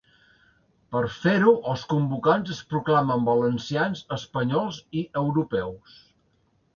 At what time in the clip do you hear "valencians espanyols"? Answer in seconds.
3.27-4.81